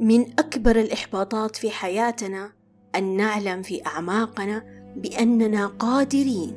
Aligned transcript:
من 0.00 0.20
أكبر 0.38 0.80
الإحباطات 0.80 1.56
في 1.56 1.70
حياتنا 1.70 2.52
أن 2.96 3.16
نعلم 3.16 3.62
في 3.62 3.86
أعماقنا 3.86 4.64
بأننا 4.96 5.66
قادرين 5.66 6.56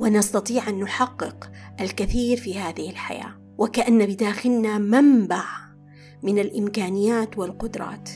ونستطيع 0.00 0.68
أن 0.68 0.80
نحقق 0.80 1.50
الكثير 1.80 2.36
في 2.36 2.58
هذه 2.58 2.90
الحياة. 2.90 3.40
وكأن 3.58 4.06
بداخلنا 4.06 4.78
منبع 4.78 5.44
من 6.22 6.38
الإمكانيات 6.38 7.38
والقدرات 7.38 8.10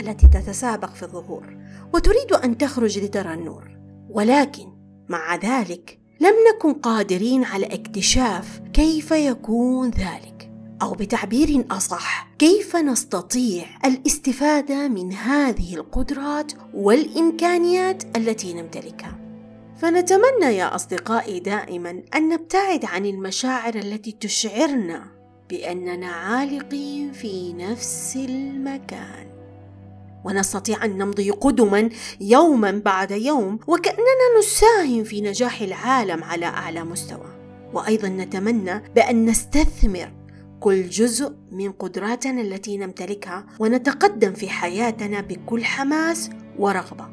التي 0.00 0.28
تتسابق 0.28 0.94
في 0.94 1.02
الظهور. 1.02 1.56
وتريد 1.94 2.32
أن 2.32 2.58
تخرج 2.58 2.98
لترى 2.98 3.34
النور. 3.34 3.78
ولكن 4.10 4.66
مع 5.08 5.36
ذلك 5.36 5.98
لم 6.20 6.34
نكن 6.54 6.72
قادرين 6.74 7.44
على 7.44 7.66
اكتشاف 7.66 8.62
كيف 8.72 9.10
يكون 9.10 9.90
ذلك. 9.90 10.33
أو 10.82 10.92
بتعبير 10.92 11.64
أصح 11.70 12.28
كيف 12.38 12.76
نستطيع 12.76 13.64
الاستفادة 13.84 14.88
من 14.88 15.12
هذه 15.12 15.74
القدرات 15.74 16.52
والإمكانيات 16.74 18.16
التي 18.16 18.54
نمتلكها 18.54 19.18
فنتمنى 19.76 20.56
يا 20.56 20.74
أصدقائي 20.74 21.40
دائما 21.40 22.02
أن 22.14 22.28
نبتعد 22.28 22.84
عن 22.84 23.06
المشاعر 23.06 23.74
التي 23.74 24.12
تشعرنا 24.12 25.04
بأننا 25.50 26.06
عالقين 26.06 27.12
في 27.12 27.52
نفس 27.52 28.16
المكان. 28.16 29.26
ونستطيع 30.24 30.84
أن 30.84 30.98
نمضي 30.98 31.30
قدما 31.30 31.88
يوما 32.20 32.82
بعد 32.84 33.10
يوم 33.10 33.58
وكأننا 33.66 34.38
نساهم 34.38 35.04
في 35.04 35.20
نجاح 35.20 35.60
العالم 35.60 36.24
على 36.24 36.46
أعلى 36.46 36.84
مستوى. 36.84 37.34
وأيضا 37.72 38.08
نتمنى 38.08 38.82
بأن 38.94 39.24
نستثمر 39.24 40.12
كل 40.64 40.88
جزء 40.88 41.32
من 41.52 41.72
قدراتنا 41.72 42.40
التي 42.40 42.76
نمتلكها 42.76 43.46
ونتقدم 43.58 44.32
في 44.32 44.48
حياتنا 44.48 45.20
بكل 45.20 45.64
حماس 45.64 46.30
ورغبة. 46.58 47.08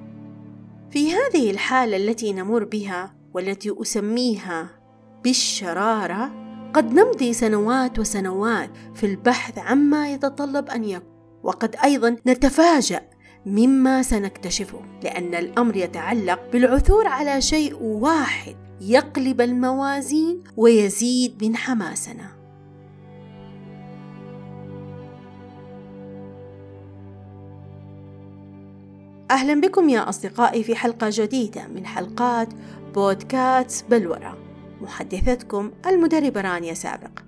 في 0.91 1.13
هذه 1.13 1.51
الحالة 1.51 1.97
التي 1.97 2.33
نمر 2.33 2.63
بها 2.63 3.15
والتي 3.33 3.75
أسميها 3.81 4.69
بالشرارة 5.23 6.31
قد 6.73 6.93
نمضي 6.93 7.33
سنوات 7.33 7.99
وسنوات 7.99 8.69
في 8.95 9.05
البحث 9.05 9.57
عما 9.57 10.13
يتطلب 10.13 10.69
أن 10.69 10.83
يكون 10.83 11.11
وقد 11.43 11.75
أيضا 11.83 12.17
نتفاجأ 12.27 13.01
مما 13.45 14.01
سنكتشفه 14.01 14.81
لأن 15.03 15.35
الأمر 15.35 15.75
يتعلق 15.77 16.39
بالعثور 16.51 17.07
على 17.07 17.41
شيء 17.41 17.75
واحد 17.81 18.55
يقلب 18.81 19.41
الموازين 19.41 20.43
ويزيد 20.57 21.43
من 21.43 21.55
حماسنا. 21.55 22.40
أهلا 29.31 29.61
بكم 29.61 29.89
يا 29.89 30.09
أصدقائي 30.09 30.63
في 30.63 30.75
حلقة 30.75 31.07
جديدة 31.11 31.67
من 31.67 31.85
حلقات 31.85 32.47
بودكاست 32.95 33.85
بلوره 33.89 34.37
محدثتكم 34.81 35.71
المدربة 35.87 36.41
رانيا 36.41 36.73
سابق. 36.73 37.19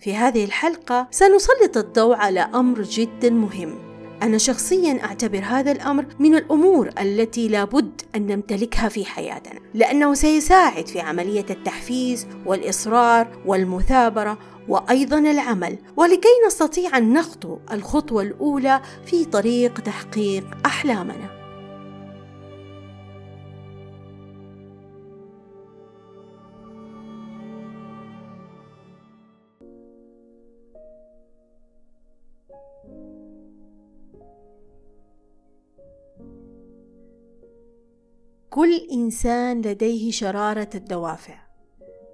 في 0.00 0.14
هذه 0.14 0.44
الحلقة 0.44 1.08
سنسلط 1.10 1.76
الضوء 1.76 2.16
على 2.16 2.40
أمر 2.40 2.82
جدا 2.82 3.30
مهم. 3.30 3.74
أنا 4.22 4.38
شخصيا 4.38 5.04
أعتبر 5.04 5.38
هذا 5.44 5.72
الأمر 5.72 6.06
من 6.18 6.34
الأمور 6.34 6.90
التي 7.00 7.48
لابد 7.48 8.02
أن 8.16 8.26
نمتلكها 8.26 8.88
في 8.88 9.04
حياتنا 9.04 9.60
لأنه 9.74 10.14
سيساعد 10.14 10.86
في 10.86 11.00
عملية 11.00 11.46
التحفيز 11.50 12.26
والإصرار 12.46 13.42
والمثابرة 13.46 14.38
وأيضا 14.68 15.18
العمل. 15.18 15.78
ولكي 15.96 16.28
نستطيع 16.46 16.98
أن 16.98 17.12
نخطو 17.12 17.58
الخطوة 17.72 18.22
الأولى 18.22 18.80
في 19.06 19.24
طريق 19.24 19.80
تحقيق 19.80 20.44
أحلامنا. 20.66 21.41
كل 38.54 38.88
إنسان 38.92 39.60
لديه 39.60 40.10
شرارة 40.10 40.70
الدوافع 40.74 41.34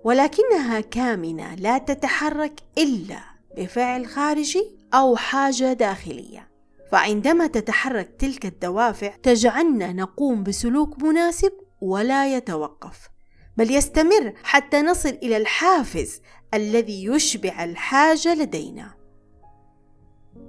ولكنها 0.04 0.80
كامنة 0.80 1.54
لا 1.54 1.78
تتحرك 1.78 2.60
إلا 2.78 3.20
بفعل 3.56 4.06
خارجي 4.06 4.64
أو 4.94 5.16
حاجة 5.16 5.72
داخلية. 5.72 6.48
فعندما 6.92 7.46
تتحرك 7.46 8.10
تلك 8.18 8.46
الدوافع 8.46 9.08
تجعلنا 9.22 9.92
نقوم 9.92 10.42
بسلوك 10.42 11.02
مناسب 11.02 11.52
ولا 11.80 12.36
يتوقف 12.36 13.08
بل 13.56 13.74
يستمر 13.74 14.32
حتى 14.42 14.82
نصل 14.82 15.08
إلى 15.22 15.36
الحافز 15.36 16.20
الذي 16.54 17.04
يشبع 17.04 17.64
الحاجة 17.64 18.34
لدينا. 18.34 18.97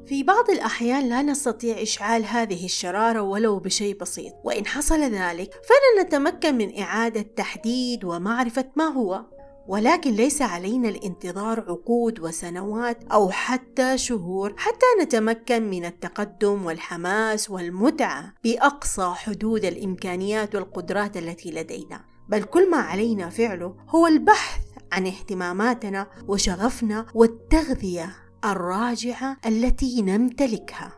في 0.10 0.24
بعض 0.24 0.50
الأحيان 0.50 1.10
لا 1.10 1.22
نستطيع 1.22 1.82
إشعال 1.82 2.26
هذه 2.26 2.66
الشرارة 2.66 3.22
ولو 3.22 3.60
بشيء 3.60 3.98
بسيط، 3.98 4.34
وإن 4.44 4.66
حصل 4.66 5.02
ذلك 5.02 5.54
فلن 5.54 6.06
نتمكن 6.06 6.58
من 6.58 6.80
إعادة 6.80 7.22
تحديد 7.22 8.04
ومعرفة 8.04 8.66
ما 8.76 8.86
هو، 8.86 9.26
ولكن 9.68 10.12
ليس 10.12 10.42
علينا 10.42 10.90
الانتظار 10.90 11.60
عقود 11.60 12.20
وسنوات 12.20 13.04
أو 13.12 13.30
حتى 13.30 13.98
شهور 13.98 14.54
حتى 14.58 14.86
نتمكن 15.02 15.70
من 15.70 15.86
التقدم 15.86 16.66
والحماس 16.66 17.50
والمتعة 17.50 18.34
بأقصى 18.44 19.14
حدود 19.16 19.66
الإمكانيات 19.66 20.56
والقدرات 20.56 21.18
التي 21.18 21.52
لدينا، 21.52 22.06
بل 22.30 22.44
كل 22.44 22.72
ما 22.72 22.78
علينا 22.78 23.30
فعله 23.30 23.76
هو 23.90 24.08
البحث 24.08 24.62
عن 24.92 25.08
اهتماماتنا 25.08 26.08
وشغفنا 26.28 27.06
والتغذية 27.16 28.29
الراجعة 28.46 29.38
التي 29.46 30.02
نمتلكها. 30.02 30.94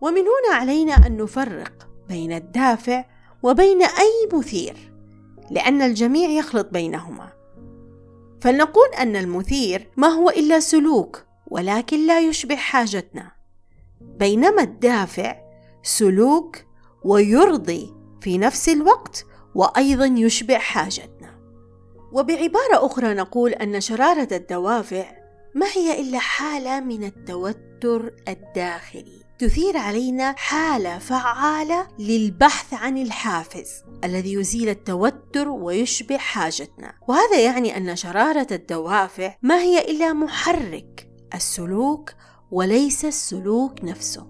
ومن 0.00 0.20
هنا 0.20 0.56
علينا 0.56 0.92
أن 1.06 1.16
نفرق 1.16 1.88
بين 2.08 2.32
الدافع 2.32 3.04
وبين 3.42 3.82
أي 3.82 4.38
مثير 4.38 4.92
لأن 5.50 5.82
الجميع 5.82 6.30
يخلط 6.30 6.68
بينهما. 6.72 7.32
فلنقول 8.40 8.88
أن 8.98 9.16
المثير 9.16 9.90
ما 9.96 10.08
هو 10.08 10.30
إلا 10.30 10.60
سلوك 10.60 11.24
ولكن 11.46 12.06
لا 12.06 12.20
يشبع 12.20 12.56
حاجتنا. 12.56 13.32
بينما 14.00 14.62
الدافع 14.62 15.36
سلوك 15.82 16.56
ويرضي 17.04 17.94
في 18.20 18.38
نفس 18.38 18.68
الوقت 18.68 19.26
وأيضا 19.54 20.04
يشبع 20.06 20.58
حاجتنا. 20.58 21.34
وبعبارة 22.12 22.86
أخرى 22.86 23.14
نقول 23.14 23.50
أن 23.50 23.80
شرارة 23.80 24.28
الدوافع 24.32 25.23
ما 25.54 25.66
هي 25.66 26.00
إلا 26.00 26.18
حالة 26.18 26.80
من 26.80 27.04
التوتر 27.04 28.14
الداخلي. 28.28 29.24
تثير 29.38 29.76
علينا 29.76 30.34
حالة 30.36 30.98
فعالة 30.98 31.88
للبحث 31.98 32.74
عن 32.74 32.98
الحافز 32.98 33.82
الذي 34.04 34.32
يزيل 34.32 34.68
التوتر 34.68 35.48
ويشبع 35.48 36.16
حاجتنا. 36.16 36.94
وهذا 37.08 37.40
يعني 37.40 37.76
أن 37.76 37.96
شرارة 37.96 38.46
الدوافع 38.52 39.34
ما 39.42 39.58
هي 39.58 39.90
إلا 39.90 40.12
محرك 40.12 41.08
السلوك 41.34 42.10
وليس 42.50 43.04
السلوك 43.04 43.84
نفسه. 43.84 44.26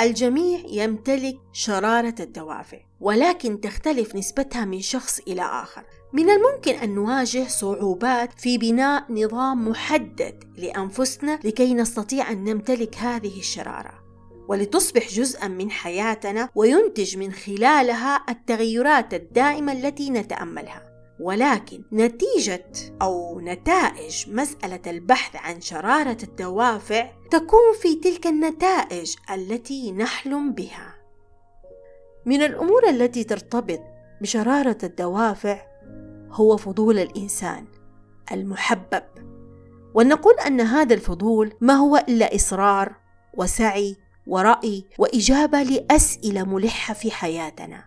الجميع 0.00 0.60
يمتلك 0.68 1.36
شرارة 1.52 2.14
الدوافع. 2.20 2.78
ولكن 3.04 3.60
تختلف 3.60 4.16
نسبتها 4.16 4.64
من 4.64 4.80
شخص 4.80 5.18
إلى 5.18 5.42
آخر. 5.42 5.82
من 6.12 6.30
الممكن 6.30 6.74
أن 6.74 6.94
نواجه 6.94 7.48
صعوبات 7.48 8.40
في 8.40 8.58
بناء 8.58 9.12
نظام 9.12 9.68
محدد 9.68 10.44
لأنفسنا 10.56 11.38
لكي 11.44 11.74
نستطيع 11.74 12.30
أن 12.30 12.44
نمتلك 12.44 12.96
هذه 12.96 13.38
الشرارة. 13.38 14.04
ولتصبح 14.48 15.08
جزءا 15.08 15.48
من 15.48 15.70
حياتنا 15.70 16.48
وينتج 16.54 17.16
من 17.16 17.32
خلالها 17.32 18.24
التغيرات 18.28 19.14
الدائمة 19.14 19.72
التي 19.72 20.10
نتأملها. 20.10 20.82
ولكن 21.20 21.82
نتيجة 21.92 22.70
أو 23.02 23.40
نتائج 23.40 24.30
مسألة 24.30 24.80
البحث 24.86 25.36
عن 25.36 25.60
شرارة 25.60 26.18
الدوافع 26.22 27.10
تكون 27.30 27.74
في 27.82 27.94
تلك 27.94 28.26
النتائج 28.26 29.14
التي 29.34 29.92
نحلم 29.92 30.52
بها. 30.52 31.03
من 32.26 32.42
الأمور 32.42 32.88
التي 32.88 33.24
ترتبط 33.24 33.80
بشرارة 34.20 34.78
الدوافع 34.82 35.60
هو 36.30 36.56
فضول 36.56 36.98
الإنسان 36.98 37.64
المحبب. 38.32 39.02
ونقول 39.94 40.34
أن 40.46 40.60
هذا 40.60 40.94
الفضول 40.94 41.52
ما 41.60 41.74
هو 41.74 42.04
إلا 42.08 42.34
إصرار 42.34 42.94
وسعي 43.34 43.96
ورأي 44.26 44.84
وإجابة 44.98 45.62
لأسئلة 45.62 46.44
ملحة 46.44 46.94
في 46.94 47.10
حياتنا. 47.10 47.84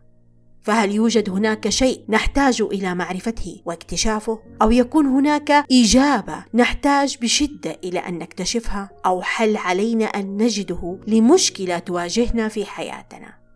فهل 0.62 0.92
يوجد 0.92 1.30
هناك 1.30 1.69
شيء 1.69 2.06
نحتاج 2.10 2.62
إلى 2.62 2.95
معرفته 2.95 3.62
واكتشافه؟ 3.66 4.39
أو 4.62 4.72
يكون 4.72 5.06
هناك 5.06 5.51
إجابة 5.72 6.45
نحتاج 6.54 7.18
بشدة 7.22 7.78
إلى 7.84 8.00
أن 8.00 8.18
نكتشفها؟ 8.18 8.89
أو 9.06 9.22
حل 9.22 9.57
علينا 9.57 10.06
أن 10.06 10.38
نجده 10.38 11.00
لمشكلة 11.07 11.80
تواجهنا 11.80 12.48
في 12.48 12.66
حياتنا؟ 12.66 13.47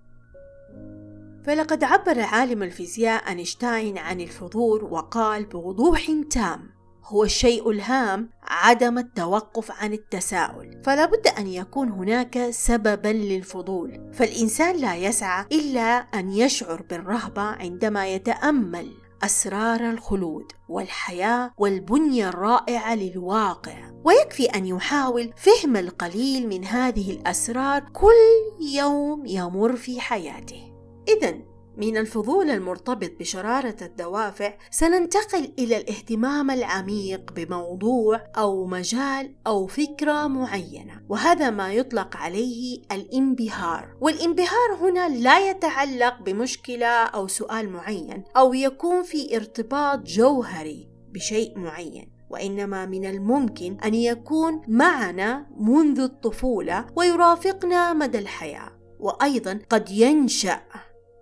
فلقد 1.46 1.84
عبر 1.84 2.20
عالم 2.20 2.64
الفيزياء 2.64 3.30
أينشتاين 3.30 3.98
عن 3.98 4.22
الفضول 4.22 4.84
وقال 4.84 5.46
بوضوح 5.46 6.12
تام 6.30 6.82
هو 7.06 7.24
الشيء 7.24 7.72
الهام 7.72 8.30
عدم 8.44 8.98
التوقف 8.98 9.72
عن 9.72 9.94
التساؤل 9.94 10.82
فلا 10.84 11.06
بد 11.06 11.28
أن 11.28 11.48
يكون 11.48 11.90
هناك 11.90 12.50
سببا 12.50 13.08
للفضول 13.08 14.12
فالإنسان 14.14 14.76
لا 14.76 14.96
يسعى 14.96 15.46
إلا 15.52 15.98
أن 15.98 16.32
يشعر 16.32 16.82
بالرهبة 16.90 17.42
عندما 17.42 18.08
يتأمل 18.08 18.92
أسرار 19.24 19.90
الخلود 19.90 20.52
والحياة 20.70 21.52
والبنية 21.58 22.30
الرائعة 22.30 22.96
للواقع 22.96 23.92
ويكفي 24.06 24.46
أن 24.46 24.66
يحاول 24.66 25.34
فهم 25.38 25.76
القليل 25.76 26.48
من 26.48 26.66
هذه 26.66 27.12
الأسرار 27.12 27.84
كل 27.94 28.66
يوم 28.76 29.26
يمر 29.26 29.76
في 29.76 30.02
حياته. 30.02 30.71
اذا 31.08 31.52
من 31.78 31.98
الفضول 31.98 32.50
المرتبط 32.50 33.12
بشرارة 33.20 33.76
الدوافع 33.82 34.54
سننتقل 34.72 35.54
إلى 35.60 35.78
الاهتمام 35.78 36.52
العميق 36.52 37.32
بموضوع 37.34 38.24
أو 38.38 38.66
مجال 38.66 39.36
أو 39.48 39.68
فكرة 39.68 40.28
معينة 40.28 41.02
وهذا 41.10 41.50
ما 41.50 41.74
يطلق 41.74 42.18
عليه 42.18 42.82
الانبهار. 42.92 43.98
والانبهار 44.02 44.74
هنا 44.82 45.10
لا 45.10 45.50
يتعلق 45.50 46.22
بمشكلة 46.22 46.88
أو 46.88 47.28
سؤال 47.28 47.70
معين 47.70 48.24
أو 48.38 48.54
يكون 48.54 49.04
في 49.04 49.36
ارتباط 49.36 50.00
جوهري 50.00 50.90
بشيء 51.14 51.60
معين 51.60 52.12
وإنما 52.30 52.86
من 52.86 53.06
الممكن 53.06 53.78
أن 53.86 53.94
يكون 53.94 54.62
معنا 54.68 55.48
منذ 55.60 56.00
الطفولة 56.00 56.86
ويرافقنا 56.96 57.94
مدى 57.94 58.20
الحياة 58.20 58.72
وأيضا 59.00 59.60
قد 59.70 59.92
ينشأ 59.92 60.62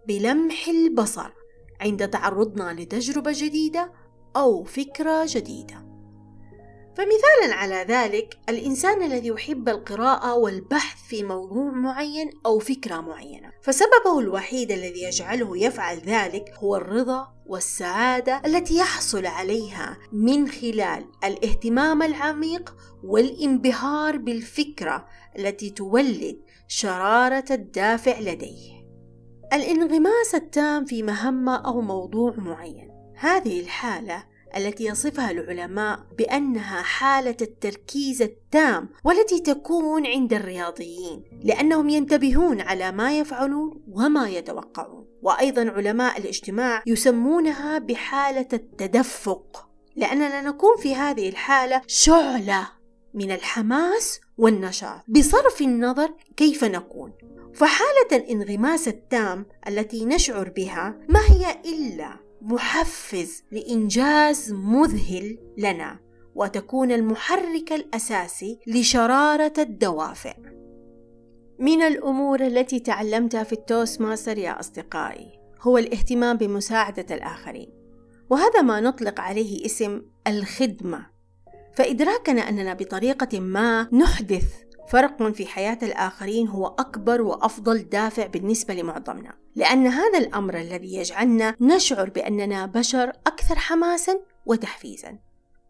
بلمح 0.09 0.67
البصر 0.67 1.29
عند 1.81 2.07
تعرضنا 2.07 2.81
لتجربة 2.81 3.31
جديدة 3.35 3.93
أو 4.35 4.63
فكرة 4.63 5.25
جديدة. 5.27 5.89
فمثالا 6.97 7.55
على 7.55 7.75
ذلك 7.75 8.37
الإنسان 8.49 9.03
الذي 9.03 9.27
يحب 9.27 9.69
القراءة 9.69 10.35
والبحث 10.35 11.07
في 11.07 11.23
موضوع 11.23 11.71
معين 11.71 12.29
أو 12.45 12.59
فكرة 12.59 13.01
معينة، 13.01 13.51
فسببه 13.61 14.19
الوحيد 14.19 14.71
الذي 14.71 15.03
يجعله 15.03 15.57
يفعل 15.57 15.97
ذلك 15.97 16.53
هو 16.57 16.75
الرضا 16.75 17.27
والسعادة 17.45 18.41
التي 18.45 18.77
يحصل 18.77 19.25
عليها 19.25 19.97
من 20.11 20.47
خلال 20.47 21.05
الاهتمام 21.23 22.03
العميق 22.03 22.75
والانبهار 23.03 24.17
بالفكرة 24.17 25.07
التي 25.39 25.69
تولد 25.69 26.39
شرارة 26.67 27.45
الدافع 27.51 28.19
لديه. 28.19 28.78
الانغماس 29.53 30.35
التام 30.35 30.85
في 30.85 31.03
مهمة 31.03 31.55
أو 31.55 31.81
موضوع 31.81 32.33
معين. 32.37 32.89
هذه 33.15 33.59
الحالة 33.59 34.23
التي 34.57 34.85
يصفها 34.85 35.31
العلماء 35.31 35.99
بأنها 36.17 36.81
حالة 36.81 37.37
التركيز 37.41 38.21
التام 38.21 38.89
والتي 39.03 39.39
تكون 39.39 40.07
عند 40.07 40.33
الرياضيين 40.33 41.23
لأنهم 41.43 41.89
ينتبهون 41.89 42.61
على 42.61 42.91
ما 42.91 43.17
يفعلون 43.17 43.83
وما 43.91 44.29
يتوقعون. 44.29 45.05
وأيضا 45.21 45.61
علماء 45.69 46.17
الاجتماع 46.19 46.83
يسمونها 46.87 47.77
بحالة 47.77 48.47
التدفق. 48.53 49.69
لأننا 49.95 50.41
نكون 50.41 50.77
في 50.77 50.95
هذه 50.95 51.29
الحالة 51.29 51.81
شعلة 51.87 52.78
من 53.13 53.31
الحماس 53.31 54.21
والنشاط 54.37 55.01
بصرف 55.07 55.61
النظر 55.61 56.13
كيف 56.37 56.63
نكون 56.63 57.13
فحالة 57.53 58.07
الانغماس 58.11 58.87
التام 58.87 59.45
التي 59.67 60.05
نشعر 60.05 60.49
بها 60.49 60.99
ما 61.09 61.19
هي 61.19 61.61
إلا 61.65 62.19
محفز 62.41 63.43
لإنجاز 63.51 64.53
مذهل 64.53 65.37
لنا 65.57 65.99
وتكون 66.35 66.91
المحرك 66.91 67.73
الأساسي 67.73 68.59
لشرارة 68.67 69.53
الدوافع. 69.57 70.33
من 71.59 71.81
الأمور 71.81 72.41
التي 72.41 72.79
تعلمتها 72.79 73.43
في 73.43 73.53
التوست 73.53 74.01
ماستر 74.01 74.37
يا 74.37 74.59
أصدقائي 74.59 75.39
هو 75.61 75.77
الاهتمام 75.77 76.37
بمساعدة 76.37 77.15
الآخرين، 77.15 77.69
وهذا 78.29 78.61
ما 78.61 78.79
نطلق 78.79 79.19
عليه 79.19 79.65
اسم 79.65 80.01
الخدمة. 80.27 81.18
فإدراكنا 81.79 82.49
أننا 82.49 82.73
بطريقة 82.73 83.39
ما 83.39 83.89
نحدث 83.93 84.45
فرق 84.89 85.31
في 85.31 85.45
حياة 85.45 85.77
الآخرين 85.83 86.47
هو 86.47 86.67
أكبر 86.67 87.21
وأفضل 87.21 87.89
دافع 87.89 88.25
بالنسبة 88.25 88.73
لمعظمنا. 88.73 89.33
لأن 89.55 89.87
هذا 89.87 90.19
الأمر 90.19 90.57
الذي 90.57 90.95
يجعلنا 90.95 91.55
نشعر 91.61 92.09
بأننا 92.09 92.65
بشر 92.65 93.09
أكثر 93.09 93.55
حماسا 93.55 94.19
وتحفيزا. 94.45 95.19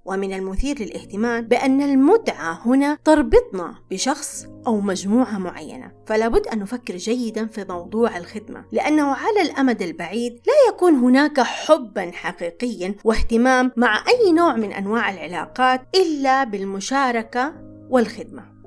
ومن 0.06 0.34
المثير 0.34 0.80
للاهتمام 0.80 1.42
بأن 1.42 1.82
المتعة 1.82 2.68
هنا 2.68 2.98
تربطنا 3.04 3.76
بشخص 3.92 4.46
أو 4.68 4.82
مجموعة 4.82 5.38
معينة. 5.38 5.92
فلا 6.08 6.28
بد 6.28 6.48
أن 6.48 6.60
نفكر 6.60 6.98
جيدا 6.98 7.48
في 7.48 7.66
موضوع 7.70 8.18
الخدمة 8.18 8.66
لأنه 8.72 9.16
على 9.16 9.42
الأمد 9.42 9.82
البعيد 9.82 10.34
لا 10.34 10.54
يكون 10.70 10.94
هناك 10.94 11.40
حبا 11.40 12.12
حقيقيا 12.12 12.96
واهتمام 13.04 13.72
مع 13.78 14.04
أي 14.08 14.32
نوع 14.32 14.56
من 14.56 14.74
أنواع 14.74 15.12
العلاقات 15.12 15.82
إلا 15.96 16.44
بالمشاركة 16.44 17.54
والخدمة. 17.90 18.60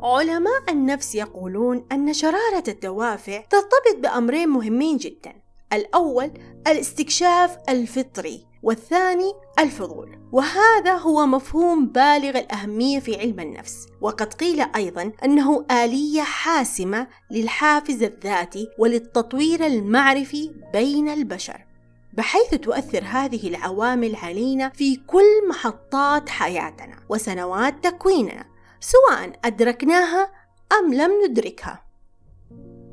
علماء 0.00 0.62
النفس 0.70 1.14
يقولون 1.14 1.86
أن 1.92 2.12
شرارة 2.12 2.64
الدوافع 2.68 3.40
ترتبط 3.40 4.02
بأمرين 4.02 4.48
مهمين 4.48 4.96
جدا. 4.96 5.32
الأول 5.72 6.30
الاستكشاف 6.66 7.58
الفطري. 7.68 8.51
والثاني 8.62 9.32
الفضول. 9.58 10.18
وهذا 10.32 10.94
هو 10.94 11.26
مفهوم 11.26 11.86
بالغ 11.86 12.38
الأهمية 12.38 13.00
في 13.00 13.16
علم 13.20 13.40
النفس. 13.40 13.86
وقد 14.00 14.34
قيل 14.34 14.60
أيضا 14.76 15.12
أنه 15.24 15.66
آلية 15.70 16.22
حاسمة 16.22 17.06
للحافز 17.30 18.02
الذاتي 18.02 18.68
وللتطوير 18.78 19.66
المعرفي 19.66 20.50
بين 20.72 21.08
البشر. 21.08 21.64
بحيث 22.12 22.54
تؤثر 22.54 23.04
هذه 23.04 23.48
العوامل 23.48 24.16
علينا 24.16 24.68
في 24.68 24.96
كل 24.96 25.48
محطات 25.48 26.28
حياتنا 26.28 26.96
وسنوات 27.08 27.84
تكويننا 27.84 28.44
سواء 28.80 29.32
أدركناها 29.44 30.32
أم 30.72 30.94
لم 30.94 31.10
ندركها. 31.28 31.91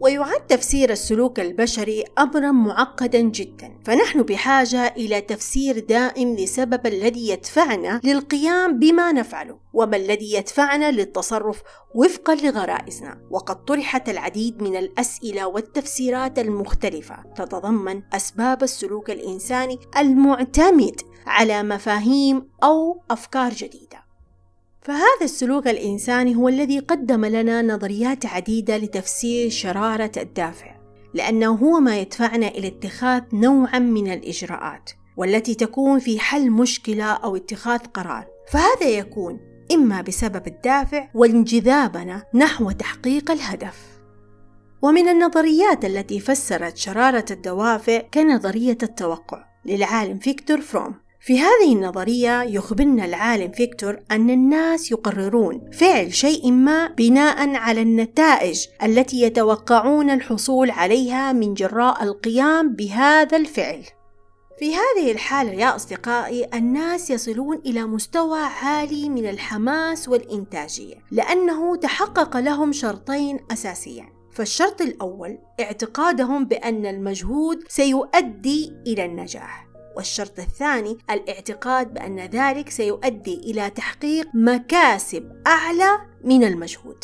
ويعد 0.01 0.47
تفسير 0.47 0.91
السلوك 0.91 1.39
البشري 1.39 2.03
امرا 2.19 2.51
معقدا 2.51 3.19
جدا. 3.19 3.79
فنحن 3.85 4.21
بحاجة 4.21 4.87
إلى 4.87 5.21
تفسير 5.21 5.79
دائم 5.79 6.35
لسبب 6.35 6.87
الذي 6.87 7.29
يدفعنا 7.29 8.01
للقيام 8.03 8.79
بما 8.79 9.11
نفعله 9.11 9.59
وما 9.73 9.97
الذي 9.97 10.33
يدفعنا 10.33 10.91
للتصرف 10.91 11.61
وفقا 11.95 12.35
لغرائزنا. 12.35 13.21
وقد 13.31 13.65
طرحت 13.65 14.09
العديد 14.09 14.63
من 14.63 14.75
الأسئلة 14.75 15.47
والتفسيرات 15.47 16.39
المختلفة 16.39 17.15
تتضمن 17.35 18.01
أسباب 18.13 18.63
السلوك 18.63 19.11
الإنساني 19.11 19.79
المعتمد 19.97 21.01
على 21.27 21.63
مفاهيم 21.63 22.49
أو 22.63 23.01
أفكار 23.11 23.53
جديدة. 23.53 24.08
فهذا 24.89 25.23
السلوك 25.23 25.67
الإنساني 25.67 26.35
هو 26.35 26.47
الذي 26.47 26.79
قدم 26.79 27.25
لنا 27.25 27.61
نظريات 27.61 28.25
عديدة 28.25 28.77
لتفسير 28.77 29.49
شرارة 29.49 30.11
الدافع 30.17 30.75
لأنه 31.13 31.51
هو 31.51 31.79
ما 31.79 31.99
يدفعنا 31.99 32.47
إلى 32.47 32.67
اتخاذ 32.67 33.21
نوعا 33.33 33.79
من 33.79 34.11
الإجراءات 34.11 34.89
والتي 35.17 35.55
تكون 35.55 35.99
في 35.99 36.19
حل 36.19 36.51
مشكلة 36.51 37.03
أو 37.03 37.35
اتخاذ 37.35 37.79
قرار. 37.79 38.27
فهذا 38.51 38.89
يكون 38.89 39.39
إما 39.71 40.01
بسبب 40.01 40.47
الدافع 40.47 41.07
وانجذابنا 41.13 42.23
نحو 42.33 42.71
تحقيق 42.71 43.31
الهدف. 43.31 43.77
ومن 44.81 45.09
النظريات 45.09 45.85
التي 45.85 46.19
فسرت 46.19 46.77
شرارة 46.77 47.25
الدوافع 47.31 47.97
كنظرية 48.13 48.77
التوقع 48.83 49.45
للعالم 49.65 50.19
فيكتور 50.19 50.61
فروم. 50.61 50.95
في 51.21 51.39
هذه 51.39 51.73
النظرية 51.73 52.43
يخبرنا 52.43 53.05
العالم 53.05 53.51
فيكتور 53.51 53.99
أن 54.11 54.29
الناس 54.29 54.91
يقررون 54.91 55.69
فعل 55.73 56.13
شيء 56.13 56.51
ما 56.51 56.87
بناء 56.87 57.55
على 57.55 57.81
النتائج 57.81 58.65
التي 58.83 59.21
يتوقعون 59.21 60.09
الحصول 60.09 60.71
عليها 60.71 61.33
من 61.33 61.53
جراء 61.53 62.03
القيام 62.03 62.75
بهذا 62.75 63.37
الفعل. 63.37 63.83
في 64.59 64.75
هذه 64.75 65.11
الحالة 65.11 65.51
يا 65.51 65.75
أصدقائي 65.75 66.47
الناس 66.53 67.09
يصلون 67.09 67.61
إلى 67.65 67.83
مستوى 67.83 68.39
عالي 68.39 69.09
من 69.09 69.29
الحماس 69.29 70.09
والإنتاجية 70.09 70.95
لأنه 71.11 71.75
تحقق 71.75 72.37
لهم 72.37 72.71
شرطين 72.71 73.39
أساسيين 73.51 74.09
فالشرط 74.31 74.81
الأول 74.81 75.37
اعتقادهم 75.59 76.45
بأن 76.45 76.85
المجهود 76.85 77.63
سيؤدي 77.67 78.73
إلى 78.87 79.05
النجاح 79.05 79.68
والشرط 79.99 80.39
الثاني 80.39 80.97
الاعتقاد 81.09 81.93
بأن 81.93 82.19
ذلك 82.19 82.69
سيؤدي 82.69 83.35
إلى 83.35 83.69
تحقيق 83.69 84.27
مكاسب 84.33 85.41
أعلى 85.47 85.99
من 86.23 86.43
المجهود 86.43 87.03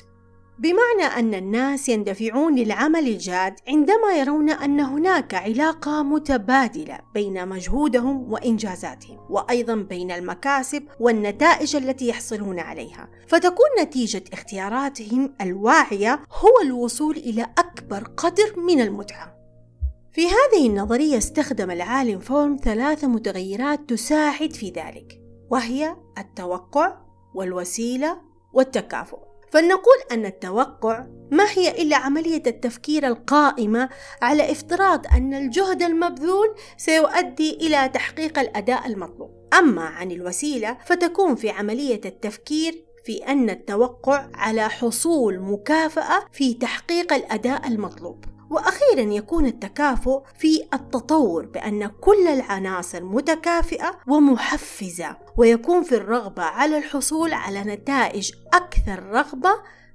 بمعنى 0.59 1.19
أن 1.19 1.33
الناس 1.33 1.89
يندفعون 1.89 2.55
للعمل 2.55 3.07
الجاد 3.07 3.55
عندما 3.67 4.13
يرون 4.19 4.49
أن 4.49 4.79
هناك 4.79 5.33
علاقة 5.33 6.03
متبادلة 6.03 6.99
بين 7.13 7.47
مجهودهم 7.47 8.33
وإنجازاتهم، 8.33 9.19
وأيضا 9.29 9.75
بين 9.75 10.11
المكاسب 10.11 10.83
والنتائج 10.99 11.75
التي 11.75 12.07
يحصلون 12.07 12.59
عليها، 12.59 13.09
فتكون 13.27 13.67
نتيجة 13.81 14.23
اختياراتهم 14.33 15.33
الواعية 15.41 16.19
هو 16.31 16.61
الوصول 16.63 17.17
إلى 17.17 17.47
أكبر 17.57 18.03
قدر 18.17 18.59
من 18.59 18.81
المتعة. 18.81 19.44
في 20.15 20.27
هذه 20.27 20.67
النظرية 20.67 21.17
استخدم 21.17 21.71
العالم 21.71 22.19
فورم 22.19 22.57
ثلاث 22.63 23.03
متغيرات 23.03 23.89
تساعد 23.89 24.53
في 24.53 24.69
ذلك، 24.69 25.21
وهي 25.51 25.95
التوقع 26.17 26.97
والوسيلة 27.33 28.21
والتكافؤ. 28.53 29.17
فلنقول 29.51 29.95
أن 30.11 30.25
التوقع 30.25 31.05
ما 31.31 31.43
هي 31.55 31.81
إلا 31.81 31.97
عملية 31.97 32.43
التفكير 32.47 33.07
القائمة 33.07 33.89
على 34.21 34.51
افتراض 34.51 35.07
أن 35.07 35.33
الجهد 35.33 35.81
المبذول 35.83 36.55
سيؤدي 36.77 37.53
إلى 37.53 37.89
تحقيق 37.89 38.39
الأداء 38.39 38.87
المطلوب 38.87 39.29
أما 39.59 39.81
عن 39.81 40.11
الوسيلة 40.11 40.77
فتكون 40.85 41.35
في 41.35 41.49
عملية 41.49 42.01
التفكير 42.05 42.85
في 43.05 43.17
أن 43.17 43.49
التوقع 43.49 44.29
على 44.33 44.69
حصول 44.69 45.39
مكافأة 45.39 46.25
في 46.31 46.53
تحقيق 46.53 47.13
الأداء 47.13 47.67
المطلوب 47.67 48.34
وأخيرا 48.49 49.13
يكون 49.13 49.45
التكافؤ 49.45 50.23
في 50.37 50.67
التطور 50.73 51.45
بأن 51.45 51.87
كل 51.87 52.27
العناصر 52.27 53.03
متكافئة 53.03 53.97
ومحفزة 54.07 55.17
ويكون 55.37 55.83
في 55.83 55.95
الرغبة 55.95 56.43
على 56.43 56.77
الحصول 56.77 57.33
على 57.33 57.63
نتائج 57.63 58.31
أكثر 58.53 59.03
رغبة 59.03 59.51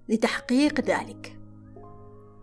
لتحقيق 0.09 0.81
ذلك. 0.81 1.37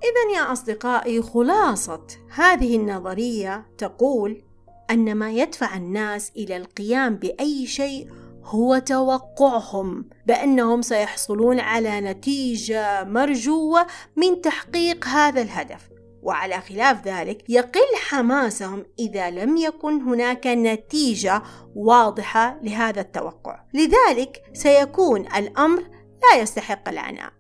اذا 0.04 0.40
يا 0.40 0.52
أصدقائي 0.52 1.22
خلاصة 1.22 2.08
هذه 2.36 2.76
النظرية 2.76 3.66
تقول 3.78 4.44
أن 4.92 5.16
ما 5.16 5.32
يدفع 5.32 5.78
الناس 5.78 6.32
إلى 6.38 6.58
القيام 6.58 7.16
بأي 7.16 7.68
شيء 7.68 8.08
هو 8.44 8.78
توقعهم 8.78 10.06
بأنهم 10.28 10.82
سيحصلون 10.82 11.60
على 11.60 12.02
نتيجة 12.02 13.04
مرجوة 13.04 13.88
من 14.16 14.42
تحقيق 14.42 15.06
هذا 15.08 15.42
الهدف. 15.42 15.97
وعلى 16.28 16.62
خلاف 16.62 17.08
ذلك 17.08 17.50
يقل 17.50 17.96
حماسهم 17.96 18.86
إذا 19.00 19.30
لم 19.30 19.58
يكن 19.58 20.02
هناك 20.02 20.48
نتيجة 20.48 21.44
واضحة 21.76 22.60
لهذا 22.64 23.02
التوقع. 23.02 23.64
لذلك 23.74 24.42
سيكون 24.54 25.22
الأمر 25.36 25.82
لا 26.24 26.42
يستحق 26.42 26.90
العناء. 26.90 27.34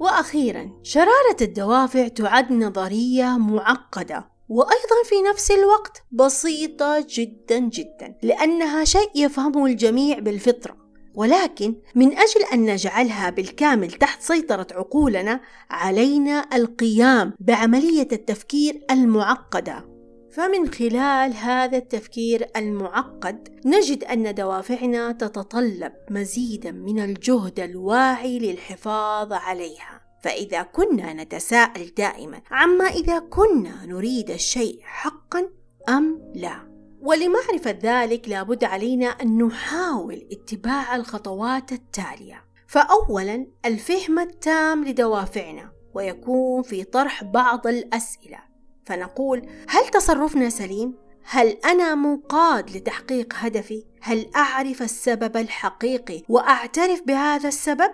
وأخيرا 0.00 0.80
شرارة 0.82 1.36
الدوافع 1.40 2.08
تعد 2.08 2.52
نظرية 2.52 3.38
معقدة 3.38 4.28
وأيضا 4.48 5.02
في 5.04 5.22
نفس 5.30 5.50
الوقت 5.50 6.02
بسيطة 6.12 7.06
جدا 7.08 7.58
جدا 7.58 8.18
لأنها 8.22 8.84
شيء 8.84 9.10
يفهمه 9.14 9.66
الجميع 9.66 10.18
بالفطرة. 10.18 10.85
ولكن 11.16 11.74
من 11.94 12.06
أجل 12.06 12.42
أن 12.52 12.72
نجعلها 12.72 13.30
بالكامل 13.30 13.90
تحت 13.90 14.22
سيطرة 14.22 14.66
عقولنا 14.72 15.40
علينا 15.70 16.48
القيام 16.54 17.32
بعملية 17.40 18.08
التفكير 18.12 18.80
المعقدة. 18.90 19.96
فمن 20.30 20.70
خلال 20.70 21.34
هذا 21.34 21.78
التفكير 21.78 22.46
المعقد 22.56 23.48
نجد 23.64 24.04
أن 24.04 24.34
دوافعنا 24.34 25.12
تتطلب 25.12 25.92
مزيدا 26.10 26.70
من 26.72 27.00
الجهد 27.00 27.60
الواعي 27.60 28.38
للحفاظ 28.38 29.32
عليها. 29.32 30.00
فإذا 30.22 30.62
كنا 30.62 31.12
نتساءل 31.12 31.94
دائما 31.96 32.40
عما 32.50 32.84
إذا 32.84 33.18
كنا 33.18 33.86
نريد 33.86 34.30
الشيء 34.30 34.80
حقا 34.82 35.48
أم 35.88 36.32
لا؟ 36.34 36.75
ولمعرفة 37.06 37.78
ذلك 37.82 38.28
لابد 38.28 38.64
علينا 38.64 39.06
أن 39.06 39.38
نحاول 39.38 40.28
اتباع 40.32 40.96
الخطوات 40.96 41.72
التالية 41.72 42.44
فأولا 42.66 43.46
الفهم 43.64 44.18
التام 44.18 44.84
لدوافعنا 44.84 45.72
ويكون 45.94 46.62
في 46.62 46.84
طرح 46.84 47.24
بعض 47.24 47.66
الأسئلة 47.66 48.38
فنقول 48.84 49.48
هل 49.68 49.88
تصرفنا 49.88 50.48
سليم؟ 50.48 50.94
هل 51.24 51.48
أنا 51.48 51.94
منقاد 51.94 52.76
لتحقيق 52.76 53.34
هدفي؟ 53.36 53.84
هل 54.00 54.30
أعرف 54.36 54.82
السبب 54.82 55.36
الحقيقي 55.36 56.22
وأعترف 56.28 57.02
بهذا 57.06 57.48
السبب؟ 57.48 57.92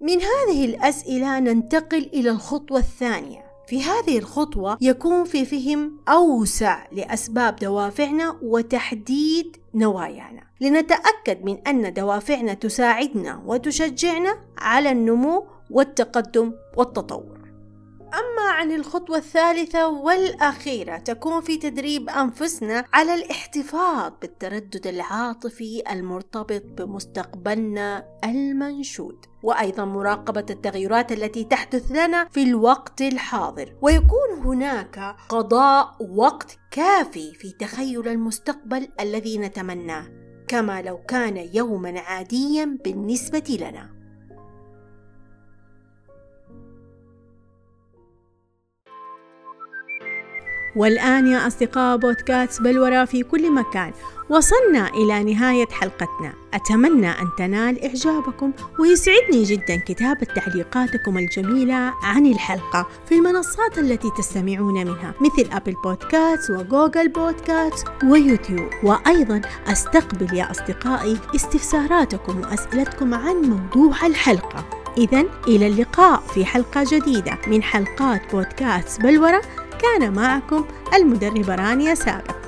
من 0.00 0.18
هذه 0.20 0.64
الأسئلة 0.64 1.38
ننتقل 1.38 2.10
إلى 2.14 2.30
الخطوة 2.30 2.78
الثانية 2.78 3.49
في 3.70 3.82
هذه 3.82 4.18
الخطوة 4.18 4.78
يكون 4.80 5.24
في 5.24 5.44
فهم 5.44 5.96
أوسع 6.08 6.86
لأسباب 6.92 7.56
دوافعنا 7.56 8.36
وتحديد 8.42 9.56
نوايانا. 9.74 10.42
لنتأكد 10.60 11.44
من 11.44 11.58
أن 11.68 11.92
دوافعنا 11.92 12.54
تساعدنا 12.54 13.42
وتشجعنا 13.46 14.36
على 14.58 14.92
النمو 14.92 15.46
والتقدم 15.70 16.52
والتطور. 16.76 17.39
أما 18.14 18.50
عن 18.50 18.72
الخطوة 18.72 19.16
الثالثة 19.16 19.88
والأخيرة 19.88 20.96
تكون 20.96 21.40
في 21.40 21.56
تدريب 21.56 22.08
أنفسنا 22.08 22.84
على 22.92 23.14
الاحتفاظ 23.14 24.12
بالتردد 24.20 24.86
العاطفي 24.86 25.82
المرتبط 25.90 26.62
بمستقبلنا 26.64 28.04
المنشود 28.24 29.24
وأيضا 29.42 29.84
مراقبة 29.84 30.46
التغيرات 30.50 31.12
التي 31.12 31.44
تحدث 31.44 31.92
لنا 31.92 32.28
في 32.28 32.42
الوقت 32.42 33.02
الحاضر. 33.02 33.76
ويكون 33.82 34.38
هناك 34.44 35.16
قضاء 35.28 35.96
وقت 36.16 36.58
كافي 36.70 37.34
في 37.34 37.52
تخيل 37.52 38.08
المستقبل 38.08 38.88
الذي 39.00 39.38
نتمناه 39.38 40.06
كما 40.48 40.82
لو 40.82 40.98
كان 40.98 41.48
يوما 41.54 42.00
عاديا 42.00 42.78
بالنسبة 42.84 43.58
لنا. 43.60 43.99
والآن 50.76 51.26
يا 51.26 51.46
أصدقاء 51.46 51.96
بودكاست 51.96 52.62
بلورة 52.62 53.04
في 53.04 53.22
كل 53.22 53.54
مكان. 53.54 53.92
وصلنا 54.28 54.88
إلى 54.88 55.34
نهاية 55.34 55.66
حلقتنا. 55.66 56.32
أتمنى 56.54 57.10
أن 57.10 57.28
تنال 57.38 57.84
إعجابكم 57.84 58.52
ويسعدني 58.80 59.42
جدا 59.42 59.76
كتابة 59.76 60.26
تعليقاتكم 60.36 61.18
الجميلة 61.18 61.92
عن 62.02 62.26
الحلقة 62.26 62.88
في 63.08 63.14
المنصات 63.14 63.78
التي 63.78 64.10
تستمعون 64.18 64.74
منها 64.74 65.14
مثل 65.20 65.50
أبل 65.52 65.74
بودكاست 65.84 66.50
وجوجل 66.50 67.08
بودكاست 67.08 67.86
ويوتيوب. 68.04 68.70
وأيضا 68.82 69.40
أستقبل 69.66 70.36
يا 70.36 70.50
أصدقائي 70.50 71.18
استفساراتكم 71.36 72.40
وأسئلتكم 72.40 73.14
عن 73.14 73.36
موضوع 73.36 74.06
الحلقة. 74.06 74.64
إذا 74.98 75.24
إلى 75.48 75.66
اللقاء 75.66 76.20
في 76.20 76.44
حلقة 76.44 76.84
جديدة 76.92 77.38
من 77.46 77.62
حلقات 77.62 78.32
بودكاست 78.32 79.00
بلورة 79.00 79.42
كان 79.82 80.12
معكم 80.12 80.64
المدربة 80.94 81.54
رانيا 81.54 81.94
سابق. 81.94 82.39